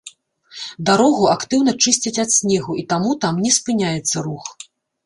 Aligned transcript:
Дарогу 0.89 1.27
актыўна 1.35 1.71
чысцяць 1.83 2.15
ад 2.25 2.35
снегу 2.39 2.81
і 2.81 2.89
таму 2.95 3.17
там 3.27 3.35
не 3.47 3.57
спыняецца 3.61 4.17
рух. 4.31 4.55